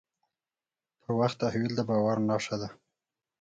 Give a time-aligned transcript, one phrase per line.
[1.01, 2.69] په وخت تحویل د باور نښه ده.